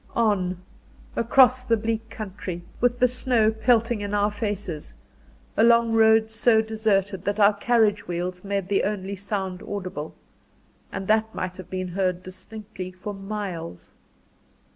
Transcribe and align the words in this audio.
On, 0.15 0.57
across 1.15 1.63
the 1.63 1.77
bleak 1.77 2.09
country, 2.09 2.63
with 2.79 2.97
the 2.97 3.07
snow 3.07 3.51
pelting 3.51 4.01
in 4.01 4.15
our 4.15 4.31
faces 4.31 4.95
along 5.55 5.93
roads 5.93 6.33
so 6.33 6.59
deserted, 6.59 7.23
that 7.25 7.39
our 7.39 7.53
carriage 7.53 8.07
wheels 8.07 8.43
made 8.43 8.67
the 8.67 8.83
only 8.83 9.15
sound 9.15 9.61
audible, 9.61 10.15
and 10.91 11.07
that 11.07 11.35
might 11.35 11.55
have 11.57 11.69
been 11.69 11.89
heard 11.89 12.23
distinctly 12.23 12.91
for 12.91 13.13
miles. 13.13 13.93